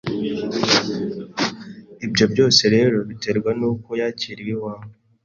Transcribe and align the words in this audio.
Ibyo 2.05 2.25
byose 2.31 2.63
rero 2.75 2.97
biterwa 3.09 3.51
n’uko 3.59 3.89
yakiriwe 4.01 4.51
iwawe. 4.57 4.89